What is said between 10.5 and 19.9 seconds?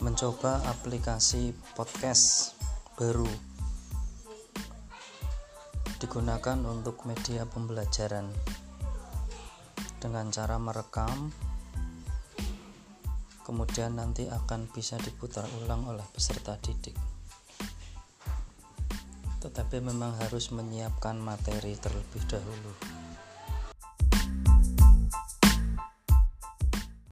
merekam kemudian nanti akan bisa diputar ulang oleh peserta didik. Tetapi